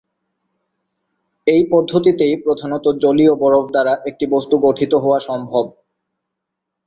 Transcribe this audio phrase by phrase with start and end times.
[1.47, 5.65] এই পদ্ধতিতেই প্রধানত জলীয় বরফ দ্বারা একটি বস্তু গঠিত হওয়া সম্ভব।